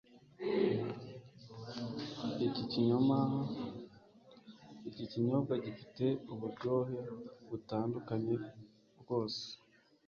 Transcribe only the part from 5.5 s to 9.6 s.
gifite uburyohe butandukanye rwose.